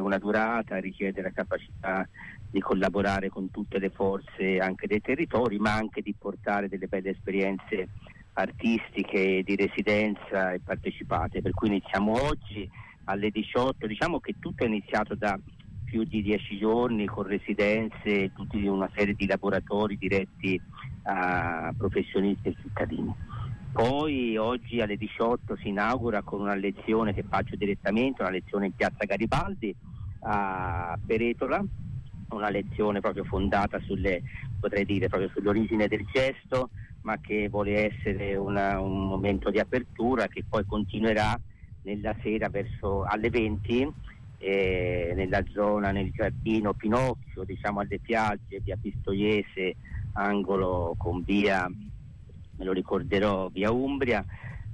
[0.00, 2.08] una durata, richiede la capacità
[2.50, 7.10] di collaborare con tutte le forze anche dei territori, ma anche di portare delle belle
[7.10, 7.90] esperienze
[8.32, 11.42] artistiche di residenza e partecipate.
[11.42, 12.68] Per cui iniziamo oggi
[13.04, 15.38] alle 18, diciamo che tutto è iniziato da
[15.84, 20.60] più di dieci giorni con residenze, tutta una serie di laboratori diretti
[21.04, 23.14] a professionisti e cittadini.
[23.72, 28.74] Poi oggi alle 18 si inaugura con una lezione che faccio direttamente, una lezione in
[28.74, 29.74] piazza Garibaldi
[30.20, 31.64] a Peretola,
[32.30, 34.22] una lezione proprio fondata sulle,
[34.58, 36.70] potrei dire, proprio sull'origine del gesto,
[37.02, 41.38] ma che vuole essere una, un momento di apertura che poi continuerà
[41.82, 43.92] nella sera verso alle 20
[44.38, 49.76] eh, nella zona, nel giardino Pinocchio, diciamo alle piagge, via Pistoiese,
[50.14, 51.70] angolo con via
[52.60, 54.22] me lo ricorderò, via Umbria,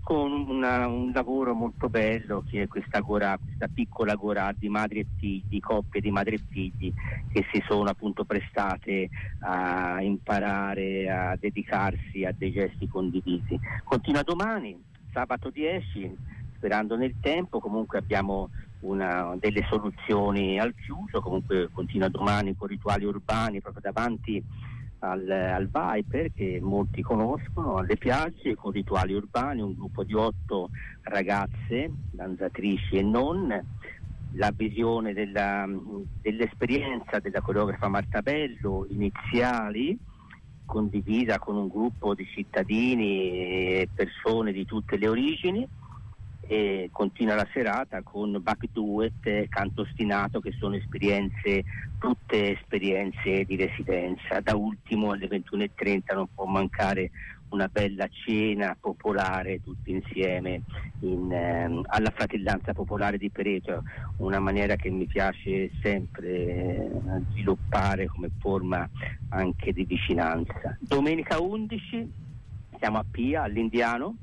[0.02, 5.00] con una, un lavoro molto bello che è questa, gora, questa piccola gora di madri
[5.00, 6.92] e figli, coppie di madri e figli
[7.32, 9.08] che si sono appunto prestate
[9.40, 13.58] a imparare a dedicarsi a dei gesti condivisi.
[13.84, 14.80] Continua domani,
[15.12, 16.16] sabato 10,
[16.56, 18.50] sperando nel tempo, comunque abbiamo
[18.80, 24.42] una, delle soluzioni al chiuso, comunque continua domani con rituali urbani proprio davanti
[25.10, 30.70] al, al Viper che molti conoscono, alle piagge con rituali urbani, un gruppo di otto
[31.02, 33.64] ragazze, danzatrici e non,
[34.32, 35.66] la visione della,
[36.20, 39.98] dell'esperienza della coreografa Marta Bello, iniziali,
[40.64, 45.66] condivisa con un gruppo di cittadini e persone di tutte le origini
[46.46, 51.64] e continua la serata con back duet canto ostinato che sono esperienze,
[51.98, 54.40] tutte esperienze di residenza.
[54.40, 57.10] Da ultimo alle 21.30 non può mancare
[57.48, 60.62] una bella cena popolare tutti insieme
[61.00, 63.84] in, ehm, alla fratellanza popolare di Pereto,
[64.18, 66.90] una maniera che mi piace sempre eh,
[67.30, 68.88] sviluppare come forma
[69.30, 70.76] anche di vicinanza.
[70.80, 72.24] Domenica 11
[72.78, 74.16] siamo a Pia, all'Indiano,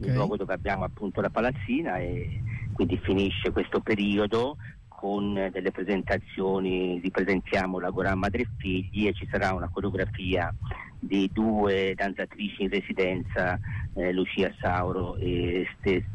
[0.00, 0.08] okay.
[0.08, 4.56] il luogo dove abbiamo appunto la palazzina e quindi finisce questo periodo
[4.88, 10.54] con delle presentazioni, ripresentiamo la Goran Madre e Figli e ci sarà una coreografia
[10.98, 13.58] di due danzatrici in residenza,
[13.94, 15.66] eh, Lucia Sauro e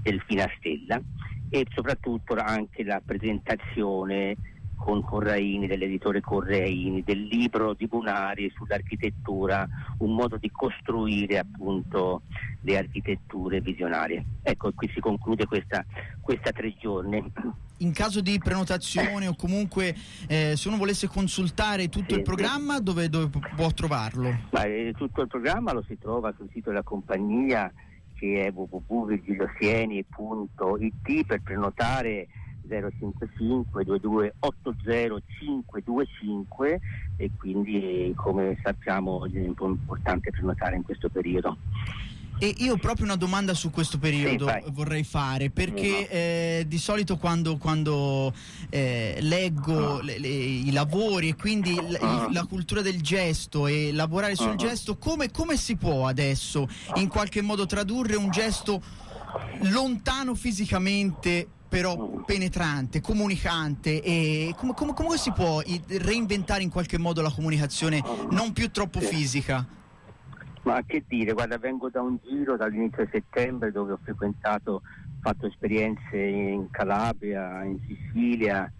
[0.03, 1.01] Delfina Stella
[1.49, 4.35] e soprattutto anche la presentazione
[4.75, 9.67] con Corraini, dell'editore Corraini, del libro di Bunari sull'architettura,
[9.99, 12.21] un modo di costruire appunto
[12.61, 14.23] le architetture visionarie.
[14.43, 15.83] Ecco, qui si conclude questa,
[16.21, 17.31] questa tre giorni.
[17.79, 19.93] In caso di prenotazione o comunque
[20.27, 24.33] eh, se uno volesse consultare tutto sì, il programma, dove, dove, può trovarlo?
[24.51, 27.69] Ma, eh, tutto il programma lo si trova sul sito della compagnia
[28.13, 32.27] che è www.virgiliosieni.it per prenotare
[32.67, 36.79] 055 22 80 525
[37.17, 41.57] e quindi come sappiamo è importante prenotare in questo periodo.
[42.37, 47.15] E io proprio una domanda su questo periodo sì, vorrei fare, perché eh, di solito
[47.15, 48.33] quando, quando
[48.69, 54.35] eh, leggo le, le, i lavori e quindi la, la, cultura del gesto e lavorare
[54.35, 58.81] sul gesto, come, come si può adesso in qualche modo tradurre un gesto
[59.61, 67.21] lontano fisicamente però penetrante, comunicante e come, come, come, si può reinventare in qualche modo
[67.21, 69.65] la comunicazione non più troppo fisica?
[70.61, 74.83] Ma che dire, guarda, vengo da un giro dall'inizio settembre dove ho frequentato,
[75.19, 78.71] fatto esperienze in Calabria, in Sicilia,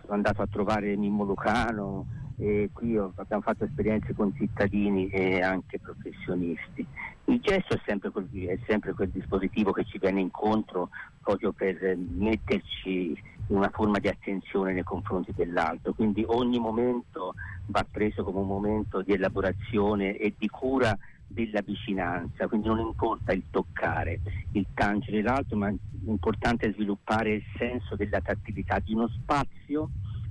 [0.00, 2.06] sono andato a trovare Mimmo Lucano
[2.38, 6.86] e qui ho, abbiamo fatto esperienze con cittadini e anche professionisti.
[7.26, 10.88] Il gesto è sempre, quel, è sempre quel dispositivo che ci viene incontro
[11.36, 13.16] proprio per metterci
[13.48, 17.34] una forma di attenzione nei confronti dell'altro, quindi ogni momento
[17.66, 20.96] va preso come un momento di elaborazione e di cura
[21.26, 24.20] della vicinanza, quindi non importa il toccare,
[24.52, 25.72] il tangere l'altro, ma
[26.04, 29.90] l'importante è sviluppare il senso della tattilità di uno spazio,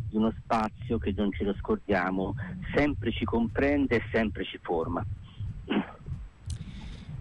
[0.09, 2.35] di uno spazio che non ce lo scordiamo,
[2.74, 5.06] sempre ci comprende e sempre ci forma.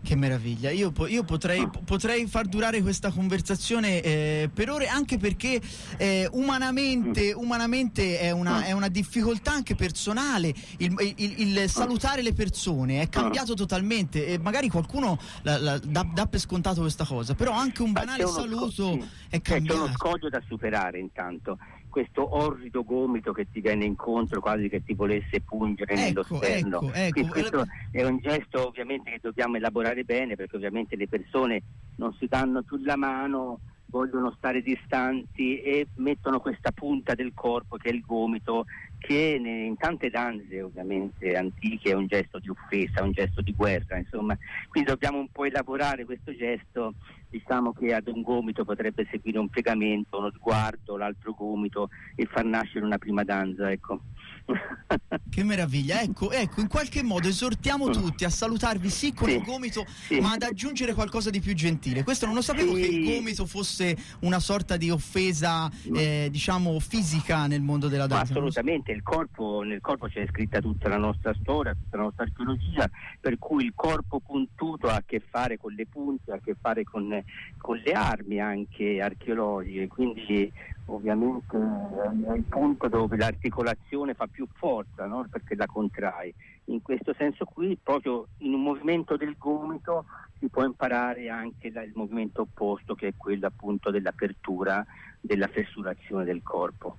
[0.08, 5.18] Che meraviglia, io, po- io potrei, potrei, far durare questa conversazione eh, per ore anche
[5.18, 5.60] perché
[5.98, 12.32] eh, umanamente, umanamente è, una, è, una, difficoltà anche personale il, il, il, salutare le
[12.32, 14.26] persone, è cambiato totalmente.
[14.26, 18.26] E magari qualcuno la, la, dà, dà, per scontato questa cosa, però anche un banale
[18.26, 19.78] saluto sco- è cambiato.
[19.78, 21.58] C'è uno scoglio da superare intanto
[21.88, 26.80] questo orrido gomito che ti viene incontro quasi che ti volesse pungere ecco, nello sterno.
[26.92, 27.28] Ecco, ecco.
[27.28, 31.62] Questo è un gesto ovviamente che dobbiamo elaborare bene perché ovviamente le persone
[31.96, 37.76] non si danno più la mano vogliono stare distanti e mettono questa punta del corpo
[37.76, 38.66] che è il gomito
[38.98, 43.96] che in tante danze ovviamente antiche è un gesto di offesa, un gesto di guerra,
[43.96, 44.36] insomma,
[44.68, 46.94] quindi dobbiamo un po' elaborare questo gesto,
[47.30, 52.44] diciamo che ad un gomito potrebbe seguire un piegamento, uno sguardo, l'altro gomito e far
[52.44, 54.00] nascere una prima danza, ecco.
[55.30, 57.92] che meraviglia, ecco, ecco, in qualche modo esortiamo mm.
[57.92, 60.20] tutti a salutarvi sì con sì, il gomito, sì.
[60.20, 62.02] ma ad aggiungere qualcosa di più gentile.
[62.02, 62.80] Questo non lo sapevo sì.
[62.80, 65.94] che il gomito fosse una sorta di offesa, mm.
[65.94, 68.32] eh, diciamo, fisica nel mondo della danza.
[68.32, 72.88] assolutamente, il corpo, nel corpo c'è scritta tutta la nostra storia, tutta la nostra archeologia,
[73.20, 76.56] per cui il corpo puntuto ha a che fare con le punte, ha a che
[76.58, 77.22] fare con,
[77.58, 80.50] con le armi anche archeologiche, quindi
[80.88, 85.26] ovviamente è il punto dove l'articolazione fa più forza no?
[85.30, 86.34] perché la contrae.
[86.66, 90.04] In questo senso qui, proprio in un movimento del gomito
[90.38, 94.84] si può imparare anche il movimento opposto che è quello appunto dell'apertura,
[95.20, 96.98] della fessurazione del corpo.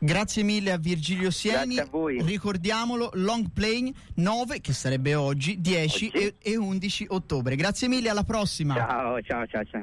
[0.00, 1.78] Grazie mille a Virgilio Sieni.
[1.78, 1.88] A
[2.24, 6.16] Ricordiamolo, Long Plane 9, che sarebbe oggi, 10 oggi.
[6.16, 7.56] E, e 11 ottobre.
[7.56, 8.74] Grazie mille, alla prossima.
[8.74, 9.64] Ciao, ciao, ciao.
[9.64, 9.76] ciao.